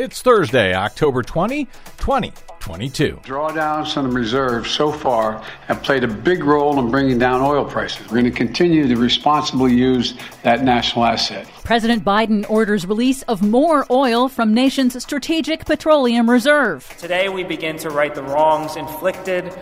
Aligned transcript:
It's 0.00 0.22
Thursday, 0.22 0.74
October 0.74 1.22
20, 1.22 1.66
2022. 1.98 3.20
Drawdowns 3.22 3.92
from 3.92 4.08
the 4.08 4.14
reserves 4.18 4.70
so 4.70 4.90
far 4.90 5.44
have 5.66 5.82
played 5.82 6.04
a 6.04 6.08
big 6.08 6.42
role 6.42 6.78
in 6.78 6.90
bringing 6.90 7.18
down 7.18 7.42
oil 7.42 7.66
prices. 7.66 8.00
We're 8.06 8.22
going 8.22 8.24
to 8.24 8.30
continue 8.30 8.88
to 8.88 8.96
responsibly 8.96 9.74
use 9.74 10.14
that 10.42 10.64
national 10.64 11.04
asset. 11.04 11.46
President 11.64 12.02
Biden 12.02 12.48
orders 12.48 12.86
release 12.86 13.20
of 13.24 13.42
more 13.42 13.86
oil 13.90 14.30
from 14.30 14.54
nation's 14.54 15.02
strategic 15.02 15.66
petroleum 15.66 16.30
reserve. 16.30 16.88
Today 16.96 17.28
we 17.28 17.44
begin 17.44 17.76
to 17.80 17.90
right 17.90 18.14
the 18.14 18.22
wrongs 18.22 18.76
inflicted 18.76 19.52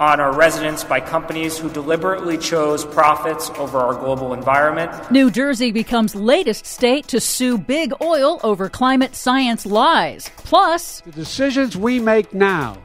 on 0.00 0.20
our 0.20 0.34
residents 0.34 0.84
by 0.84 1.00
companies 1.00 1.56
who 1.56 1.70
deliberately 1.70 2.36
chose 2.38 2.84
profits 2.84 3.50
over 3.50 3.78
our 3.78 3.94
global 3.94 4.34
environment. 4.34 5.10
New 5.10 5.30
Jersey 5.30 5.70
becomes 5.70 6.14
latest 6.14 6.66
state 6.66 7.08
to 7.08 7.20
sue 7.20 7.58
big 7.58 7.92
oil 8.00 8.40
over 8.42 8.68
climate 8.68 9.14
science 9.14 9.64
lies. 9.64 10.30
Plus, 10.36 11.00
the 11.02 11.12
decisions 11.12 11.76
we 11.76 12.00
make 12.00 12.34
now 12.34 12.76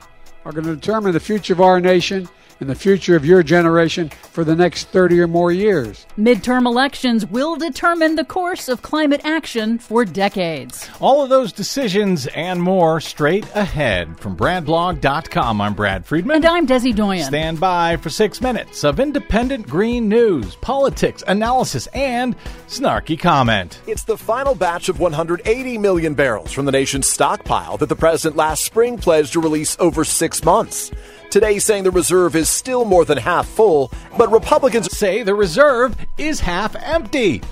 are 0.45 0.51
going 0.51 0.65
to 0.65 0.75
determine 0.75 1.13
the 1.13 1.19
future 1.19 1.53
of 1.53 1.61
our 1.61 1.79
nation 1.79 2.29
and 2.59 2.69
the 2.69 2.75
future 2.75 3.15
of 3.15 3.25
your 3.25 3.43
generation 3.43 4.09
for 4.09 4.43
the 4.43 4.55
next 4.55 4.89
30 4.89 5.19
or 5.19 5.27
more 5.27 5.51
years. 5.51 6.05
Midterm 6.17 6.65
elections 6.65 7.25
will 7.25 7.55
determine 7.55 8.15
the 8.15 8.25
course 8.25 8.67
of 8.67 8.81
climate 8.81 9.21
action 9.23 9.79
for 9.79 10.05
decades. 10.05 10.89
All 10.99 11.23
of 11.23 11.29
those 11.29 11.51
decisions 11.51 12.27
and 12.27 12.61
more 12.61 12.99
straight 12.99 13.45
ahead 13.55 14.19
from 14.19 14.35
BradBlog.com. 14.35 15.61
I'm 15.61 15.73
Brad 15.73 16.05
Friedman. 16.05 16.37
And 16.37 16.45
I'm 16.45 16.67
Desi 16.67 16.95
Doyen. 16.95 17.25
Stand 17.25 17.59
by 17.59 17.97
for 17.97 18.09
six 18.09 18.41
minutes 18.41 18.83
of 18.83 18.99
independent 18.99 19.67
green 19.67 20.09
news, 20.09 20.55
politics, 20.57 21.23
analysis, 21.27 21.87
and 21.87 22.35
snarky 22.67 23.17
comment. 23.17 23.81
It's 23.87 24.03
the 24.03 24.17
final 24.17 24.55
batch 24.55 24.89
of 24.89 24.99
180 24.99 25.77
million 25.77 26.13
barrels 26.13 26.51
from 26.51 26.65
the 26.65 26.71
nation's 26.71 27.07
stockpile 27.09 27.77
that 27.77 27.89
the 27.89 27.95
president 27.95 28.35
last 28.35 28.63
spring 28.63 28.97
pledged 28.97 29.33
to 29.33 29.41
release 29.41 29.77
over 29.79 30.03
six 30.03 30.43
months. 30.43 30.91
Today, 31.29 31.59
saying 31.59 31.83
the 31.83 31.91
reserve 31.91 32.35
is 32.35 32.49
still 32.49 32.85
more 32.85 33.05
than 33.05 33.19
half 33.19 33.47
full, 33.47 33.91
but 34.17 34.31
Republicans 34.31 34.97
say 34.97 35.21
the 35.21 35.35
reserve 35.35 35.95
is 36.17 36.39
half 36.39 36.75
empty. 36.75 37.43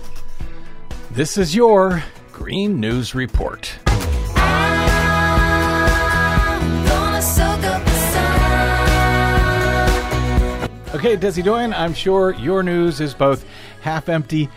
This 1.11 1.37
is 1.37 1.55
your 1.55 2.03
Green 2.33 2.79
News 2.79 3.13
Report. 3.13 3.71
Okay, 10.95 11.15
Desi 11.15 11.43
Doyen, 11.43 11.71
I'm 11.73 11.93
sure 11.93 12.33
your 12.33 12.63
news 12.63 12.99
is 12.99 13.13
both 13.13 13.45
half 13.81 14.09
empty 14.09 14.49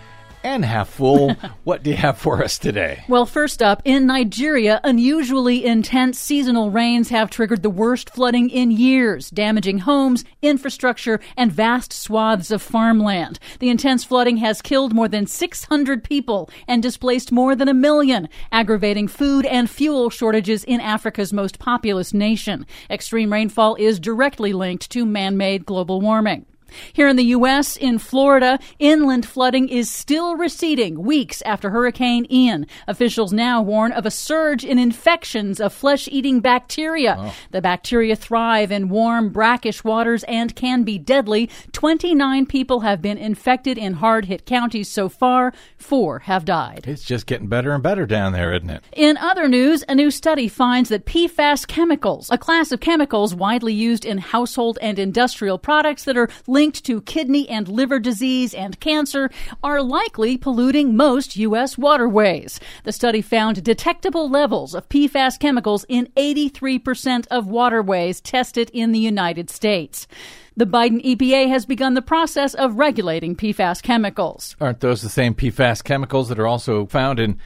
and 0.42 0.64
half 0.64 0.88
full. 0.88 1.34
what 1.64 1.82
do 1.82 1.90
you 1.90 1.96
have 1.96 2.18
for 2.18 2.42
us 2.42 2.58
today? 2.58 3.04
Well, 3.08 3.26
first 3.26 3.62
up, 3.62 3.82
in 3.84 4.06
Nigeria, 4.06 4.80
unusually 4.84 5.64
intense 5.64 6.18
seasonal 6.18 6.70
rains 6.70 7.08
have 7.10 7.30
triggered 7.30 7.62
the 7.62 7.70
worst 7.70 8.10
flooding 8.10 8.50
in 8.50 8.70
years, 8.70 9.30
damaging 9.30 9.80
homes, 9.80 10.24
infrastructure, 10.42 11.20
and 11.36 11.52
vast 11.52 11.92
swaths 11.92 12.50
of 12.50 12.62
farmland. 12.62 13.38
The 13.58 13.70
intense 13.70 14.04
flooding 14.04 14.38
has 14.38 14.62
killed 14.62 14.94
more 14.94 15.08
than 15.08 15.26
600 15.26 16.04
people 16.04 16.50
and 16.66 16.82
displaced 16.82 17.32
more 17.32 17.54
than 17.54 17.68
a 17.68 17.74
million, 17.74 18.28
aggravating 18.52 19.08
food 19.08 19.46
and 19.46 19.68
fuel 19.68 20.10
shortages 20.10 20.64
in 20.64 20.80
Africa's 20.80 21.32
most 21.32 21.58
populous 21.58 22.12
nation. 22.12 22.66
Extreme 22.88 23.32
rainfall 23.32 23.76
is 23.76 24.00
directly 24.00 24.52
linked 24.52 24.90
to 24.90 25.04
man 25.04 25.36
made 25.36 25.66
global 25.66 26.00
warming. 26.00 26.46
Here 26.92 27.08
in 27.08 27.16
the 27.16 27.24
U.S., 27.24 27.76
in 27.76 27.98
Florida, 27.98 28.58
inland 28.78 29.26
flooding 29.26 29.68
is 29.68 29.90
still 29.90 30.36
receding 30.36 31.02
weeks 31.02 31.42
after 31.42 31.70
Hurricane 31.70 32.26
Ian. 32.30 32.66
Officials 32.86 33.32
now 33.32 33.62
warn 33.62 33.92
of 33.92 34.06
a 34.06 34.10
surge 34.10 34.64
in 34.64 34.78
infections 34.78 35.60
of 35.60 35.72
flesh 35.72 36.08
eating 36.08 36.40
bacteria. 36.40 37.16
Oh. 37.18 37.34
The 37.50 37.62
bacteria 37.62 38.16
thrive 38.16 38.70
in 38.70 38.88
warm, 38.88 39.30
brackish 39.30 39.82
waters 39.84 40.24
and 40.24 40.54
can 40.54 40.82
be 40.82 40.98
deadly. 40.98 41.50
29 41.72 42.46
people 42.46 42.80
have 42.80 43.02
been 43.02 43.18
infected 43.18 43.78
in 43.78 43.94
hard 43.94 44.26
hit 44.26 44.46
counties 44.46 44.88
so 44.88 45.08
far, 45.08 45.52
four 45.76 46.20
have 46.20 46.44
died. 46.44 46.84
It's 46.86 47.04
just 47.04 47.26
getting 47.26 47.48
better 47.48 47.72
and 47.72 47.82
better 47.82 48.06
down 48.06 48.32
there, 48.32 48.52
isn't 48.52 48.70
it? 48.70 48.82
In 48.92 49.16
other 49.16 49.48
news, 49.48 49.84
a 49.88 49.94
new 49.94 50.10
study 50.10 50.48
finds 50.48 50.88
that 50.90 51.06
PFAS 51.06 51.66
chemicals, 51.66 52.28
a 52.30 52.38
class 52.38 52.72
of 52.72 52.80
chemicals 52.80 53.34
widely 53.34 53.72
used 53.72 54.04
in 54.04 54.18
household 54.18 54.78
and 54.80 54.98
industrial 54.98 55.58
products 55.58 56.04
that 56.04 56.16
are 56.16 56.28
linked 56.46 56.59
linked 56.60 56.84
to 56.84 57.00
kidney 57.00 57.48
and 57.48 57.68
liver 57.68 57.98
disease 57.98 58.52
and 58.52 58.78
cancer 58.80 59.30
are 59.62 59.80
likely 59.80 60.36
polluting 60.36 60.94
most 60.94 61.34
U.S. 61.38 61.78
waterways. 61.78 62.60
The 62.84 62.92
study 62.92 63.22
found 63.22 63.64
detectable 63.64 64.28
levels 64.28 64.74
of 64.74 64.86
PFAS 64.90 65.38
chemicals 65.38 65.86
in 65.88 66.10
83% 66.18 67.26
of 67.30 67.46
waterways 67.46 68.20
tested 68.20 68.68
in 68.74 68.92
the 68.92 68.98
United 68.98 69.48
States. 69.48 70.06
The 70.54 70.66
Biden 70.66 71.02
EPA 71.02 71.48
has 71.48 71.64
begun 71.64 71.94
the 71.94 72.02
process 72.02 72.52
of 72.52 72.74
regulating 72.74 73.36
PFAS 73.36 73.82
chemicals. 73.82 74.54
Aren't 74.60 74.80
those 74.80 75.00
the 75.00 75.08
same 75.08 75.34
PFAS 75.34 75.82
chemicals 75.82 76.28
that 76.28 76.38
are 76.38 76.46
also 76.46 76.84
found 76.84 77.18
in 77.18 77.38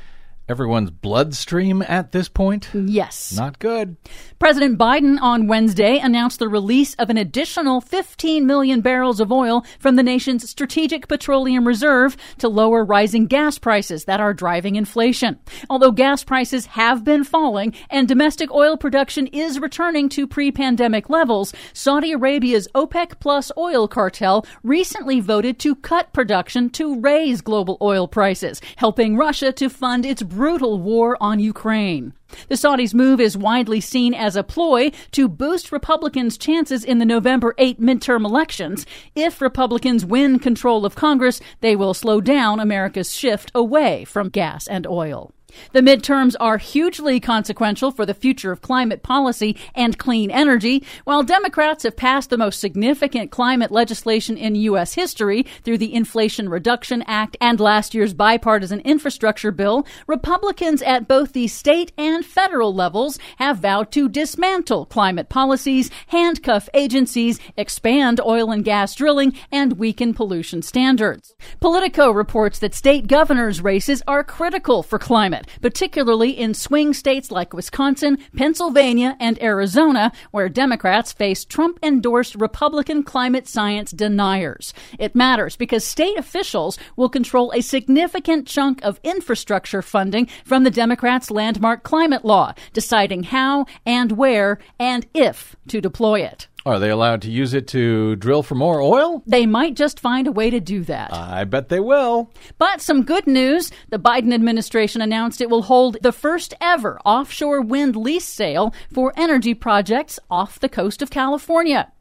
everyone's 0.49 0.91
bloodstream 0.91 1.83
at 1.83 2.13
this 2.13 2.29
point? 2.29 2.69
Yes. 2.75 3.33
Not 3.37 3.59
good. 3.59 3.97
President 4.39 4.79
Biden 4.79 5.19
on 5.21 5.47
Wednesday 5.47 5.99
announced 5.99 6.39
the 6.39 6.49
release 6.49 6.95
of 6.95 7.09
an 7.09 7.17
additional 7.17 7.81
15 7.81 8.47
million 8.47 8.81
barrels 8.81 9.21
of 9.21 9.33
oil 9.33 9.65
from 9.79 9.97
the 9.97 10.03
nation's 10.03 10.49
strategic 10.49 11.09
petroleum 11.09 11.67
reserve 11.67 12.17
to 12.39 12.49
lower 12.49 12.85
rising 12.85 13.27
gas 13.27 13.59
prices 13.59 14.05
that 14.05 14.21
are 14.21 14.35
driving 14.35 14.77
inflation. 14.77 15.39
Although 15.71 15.93
gas 15.93 16.25
prices 16.25 16.67
have 16.67 17.05
been 17.05 17.25
falling 17.25 17.75
and 17.89 18.07
domestic 18.07 18.53
oil 18.53 18.77
production 18.77 19.27
is 19.29 19.59
returning 19.59 20.09
to 20.11 20.27
pre-pandemic 20.27 21.09
levels, 21.09 21.55
Saudi 21.73 22.13
Arabia's 22.13 22.69
OPEC 22.75 23.19
plus 23.21 23.51
oil 23.57 23.89
cartel 23.89 24.47
recently 24.63 25.21
voted 25.21 25.59
to 25.61 25.75
cut 25.77 26.13
production 26.13 26.69
to 26.71 27.01
raise 27.01 27.41
global 27.41 27.79
oil 27.81 28.07
prices, 28.07 28.61
helping 28.77 29.17
Russia 29.17 29.53
to 29.53 29.71
fund 29.71 30.05
its 30.05 30.23
brutal 30.35 30.81
war 30.81 31.17
on 31.21 31.39
Ukraine. 31.39 32.13
The 32.49 32.57
Saudis' 32.57 32.93
move 32.93 33.21
is 33.21 33.37
widely 33.37 33.81
seen 33.81 34.15
as 34.15 34.35
a 34.35 34.43
ploy 34.43 34.91
to 35.13 35.29
boost 35.29 35.71
Republicans' 35.71 36.37
chances 36.37 36.85
in 36.85 36.99
the 36.99 37.05
November 37.05 37.55
8 37.59 37.81
midterm 37.81 38.25
elections. 38.25 38.85
If 39.15 39.41
Republicans 39.41 40.05
win 40.05 40.41
control 40.41 40.85
of 40.85 40.97
Congress, 40.97 41.41
they 41.61 41.77
will 41.77 41.95
slow 41.95 42.21
down 42.21 42.59
America's 42.59 43.15
shift 43.15 43.53
away 43.55 44.05
from 44.05 44.29
gas 44.29 44.67
and 44.67 44.87
oil. 44.87 45.33
The 45.73 45.81
midterms 45.81 46.35
are 46.41 46.59
hugely 46.59 47.21
consequential 47.21 47.91
for 47.91 48.07
the 48.07 48.15
future 48.15 48.53
of 48.53 48.63
climate 48.63 49.03
policy 49.03 49.57
and 49.75 49.99
clean 49.99 50.31
energy. 50.31 50.85
While 51.05 51.23
Democrats 51.23 51.83
have 51.85 51.97
passed 51.97 52.31
the 52.31 52.39
most 52.39 52.61
significant 52.61 53.31
climate 53.31 53.71
legislation 53.71 54.37
in 54.37 54.55
U.S. 54.55 54.95
history 54.95 55.45
through 55.63 55.79
the 55.79 55.95
Inflation 55.95 56.49
Reduction 56.49 57.03
Act 57.07 57.37
and 57.41 57.61
last 57.61 57.95
year's 57.95 58.15
bipartisan 58.15 58.81
infrastructure 58.81 59.51
bill, 59.51 59.87
Republicans 60.07 60.83
at 60.83 61.09
both 61.09 61.33
the 61.33 61.49
state 61.49 61.93
and 61.99 62.25
federal 62.25 62.75
levels 62.75 63.19
have 63.39 63.59
vowed 63.59 63.91
to 63.93 64.09
dismantle 64.09 64.87
climate 64.87 65.29
policies, 65.29 65.91
handcuff 66.09 66.69
agencies, 66.75 67.39
expand 67.57 68.21
oil 68.21 68.51
and 68.51 68.65
gas 68.65 68.95
drilling, 68.95 69.35
and 69.51 69.79
weaken 69.79 70.15
pollution 70.15 70.63
standards. 70.63 71.35
Politico 71.61 72.11
reports 72.11 72.59
that 72.59 72.75
state 72.75 73.07
governors' 73.07 73.61
races 73.61 74.03
are 74.07 74.25
critical 74.25 74.83
for 74.83 74.99
climate 74.99 75.44
particularly 75.61 76.31
in 76.31 76.55
swing 76.55 76.93
states 76.93 77.31
like 77.31 77.53
Wisconsin, 77.53 78.19
Pennsylvania, 78.37 79.17
and 79.21 79.43
Arizona, 79.43 80.13
where 80.31 80.49
Democrats 80.49 81.13
face 81.13 81.45
Trump 81.45 81.79
endorsed 81.83 82.35
Republican 82.35 83.03
climate 83.03 83.47
science 83.49 83.91
deniers. 83.91 84.73
It 84.99 85.15
matters 85.15 85.57
because 85.57 85.85
state 85.85 86.19
officials 86.19 86.79
will 86.97 87.09
control 87.09 87.53
a 87.55 87.61
significant 87.61 88.47
chunk 88.47 88.83
of 88.83 89.01
infrastructure 89.03 89.83
funding 89.83 90.29
from 90.45 90.65
the 90.65 90.71
Democrats' 90.71 91.31
landmark 91.31 91.83
climate 91.83 92.25
law, 92.25 92.55
deciding 92.73 93.25
how 93.25 93.67
and 93.85 94.13
where 94.13 94.59
and 94.79 95.07
if 95.15 95.57
to 95.69 95.81
deploy 95.81 96.21
it. 96.21 96.49
Are 96.67 96.79
they 96.79 96.89
allowed 96.89 97.21
to 97.23 97.31
use 97.31 97.53
it 97.53 97.69
to 97.69 98.17
drill 98.17 98.43
for 98.43 98.55
more 98.55 98.81
oil? 98.81 99.23
They 99.27 99.45
might 99.45 99.75
just 99.75 100.01
find 100.01 100.27
a 100.27 100.33
way 100.33 100.49
to 100.49 100.61
do 100.61 100.83
that. 100.85 101.13
I 101.13 101.45
bet 101.45 101.69
they 101.69 101.81
will. 101.81 102.33
But 102.57 102.81
some 102.81 103.03
good 103.03 103.27
news 103.27 103.71
the 103.91 103.99
Biden 103.99 104.33
administration 104.33 105.03
announced 105.03 105.43
it 105.43 105.51
will 105.51 105.65
hold 105.65 105.99
the 106.01 106.13
first 106.13 106.55
ever 106.63 106.99
offshore 107.05 107.61
wind 107.61 107.97
lease 107.97 108.25
sale 108.25 108.73
for 108.91 109.13
energy 109.15 109.53
projects 109.53 110.19
off 110.31 110.59
the 110.59 110.71
coast 110.71 111.03
of 111.03 111.11
California. 111.11 111.93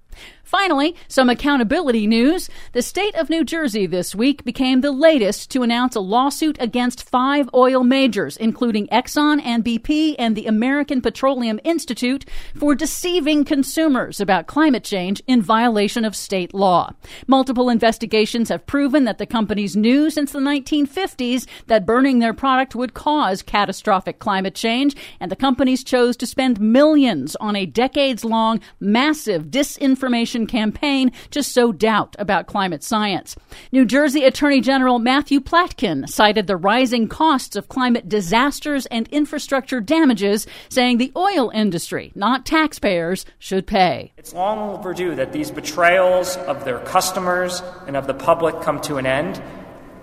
Finally, 0.44 0.95
some 1.07 1.30
accountability 1.30 2.06
news. 2.06 2.50
The 2.74 2.81
state 2.81 3.16
of 3.16 3.30
New 3.30 3.45
Jersey 3.45 3.86
this 3.86 4.13
week 4.13 4.44
became 4.44 4.81
the 4.81 4.92
latest 4.92 5.50
to 5.51 5.63
announce 5.63 5.95
a 5.95 6.01
lawsuit 6.01 6.57
against 6.60 7.10
five 7.10 7.50
oil 7.54 7.84
majors, 7.84 8.36
including 8.36 8.88
Exxon 8.88 9.42
and 9.44 9.63
BP 9.63 10.16
and 10.19 10.36
the 10.36 10.45
American 10.45 11.01
Petroleum 11.01 11.62
Institute, 11.63 12.25
for 12.56 12.75
deceiving 12.75 13.45
consumers 13.45 14.19
about 14.19 14.48
climate 14.48 14.84
change 14.84 15.24
in 15.28 15.42
violation 15.42 16.04
of 16.04 16.16
state 16.16 16.54
law. 16.54 16.92
Multiple 17.25 17.69
investigations 17.69 18.50
have 18.50 18.68
proven 18.68 19.06
that 19.06 19.19
the 19.19 19.25
companies 19.25 19.78
knew 19.78 20.10
since 20.10 20.34
the 20.34 20.40
1950s 20.40 21.48
that 21.68 21.86
burning 21.86 22.19
their 22.19 22.34
product 22.34 22.75
would 22.75 22.94
cause 22.94 23.42
catastrophic 23.42 24.19
climate 24.19 24.56
change, 24.56 24.94
and 25.22 25.31
the 25.31 25.36
companies 25.38 25.86
chose 25.86 26.18
to 26.18 26.28
spend 26.28 26.60
millions 26.60 27.36
on 27.38 27.56
a 27.56 27.66
decades 27.66 28.25
long 28.25 28.60
massive 28.81 29.45
disinformation 29.45 30.32
campaign 30.33 31.12
to 31.31 31.41
sow 31.41 31.71
doubt 31.71 32.15
about 32.19 32.47
climate 32.47 32.83
science. 32.83 33.35
New 33.71 33.85
Jersey 33.85 34.24
Attorney 34.25 34.62
General 34.62 35.00
Matthew 35.00 35.39
Platkin 35.39 36.09
cited 36.09 36.47
the 36.47 36.57
rising 36.57 37.07
costs 37.07 37.56
of 37.56 37.69
climate 37.69 38.09
disasters 38.09 38.85
and 38.88 39.07
infrastructure 39.09 39.80
damages, 39.80 40.47
saying 40.69 40.97
the 40.97 41.12
oil 41.15 41.50
industry, 41.53 42.12
not 42.15 42.45
taxpayers, 42.45 43.25
should 43.39 43.68
pay. 43.68 44.12
It's 44.18 44.33
long 44.33 44.77
overdue 44.77 45.15
that 45.15 45.31
these 45.31 45.51
betrayals 45.51 46.35
of 46.38 46.65
their 46.65 46.80
customers 46.80 47.62
and 47.88 47.95
of 47.95 48.07
the 48.07 48.13
public 48.13 48.62
come 48.62 48.81
to 48.81 48.97
an 48.97 49.06
end, 49.06 49.41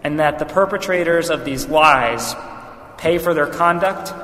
and 0.03 0.19
that 0.21 0.39
the 0.39 0.47
perpetrators 0.47 1.29
of 1.29 1.45
these 1.45 1.67
lies 1.67 2.35
pay 2.97 3.19
for 3.19 3.35
their 3.35 3.47
conduct, 3.47 4.15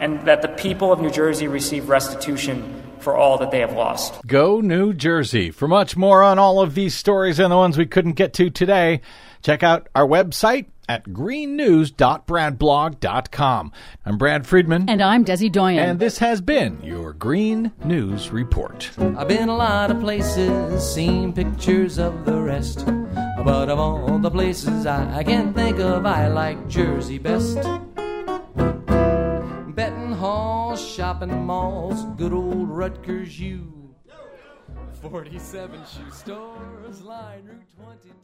and 0.00 0.26
that 0.26 0.42
the 0.42 0.48
people 0.48 0.92
of 0.92 1.00
New 1.00 1.10
Jersey 1.10 1.48
receive 1.48 1.88
restitution 1.88 2.83
for 3.04 3.16
all 3.16 3.38
that 3.38 3.52
they 3.52 3.60
have 3.60 3.74
lost. 3.74 4.26
Go 4.26 4.60
New 4.60 4.92
Jersey. 4.92 5.52
For 5.52 5.68
much 5.68 5.96
more 5.96 6.22
on 6.22 6.38
all 6.38 6.60
of 6.60 6.74
these 6.74 6.94
stories 6.96 7.38
and 7.38 7.52
the 7.52 7.56
ones 7.56 7.78
we 7.78 7.86
couldn't 7.86 8.14
get 8.14 8.32
to 8.34 8.50
today, 8.50 9.00
check 9.42 9.62
out 9.62 9.88
our 9.94 10.06
website 10.06 10.66
at 10.88 11.04
greennews.bradblog.com. 11.04 13.72
I'm 14.04 14.18
Brad 14.18 14.46
Friedman. 14.46 14.88
And 14.88 15.02
I'm 15.02 15.24
Desi 15.24 15.50
Doyen. 15.50 15.78
And 15.78 15.98
this 15.98 16.18
has 16.18 16.40
been 16.40 16.80
your 16.82 17.12
Green 17.12 17.72
News 17.84 18.30
Report. 18.30 18.90
I've 18.98 19.28
been 19.28 19.48
a 19.48 19.56
lot 19.56 19.90
of 19.90 20.00
places, 20.00 20.94
seen 20.94 21.32
pictures 21.32 21.98
of 21.98 22.24
the 22.24 22.40
rest. 22.40 22.86
But 23.44 23.68
of 23.68 23.78
all 23.78 24.18
the 24.18 24.30
places 24.30 24.86
I, 24.86 25.18
I 25.18 25.24
can't 25.24 25.54
think 25.54 25.78
of, 25.78 26.06
I 26.06 26.28
like 26.28 26.68
Jersey 26.68 27.18
best. 27.18 27.58
Shopping 30.94 31.44
malls, 31.44 32.04
good 32.16 32.32
old 32.32 32.68
Rutgers 32.68 33.40
U. 33.40 33.96
47 35.02 35.80
shoe 35.86 36.10
stores, 36.12 37.02
line 37.02 37.46
Route 37.46 37.66
22. 37.76 38.14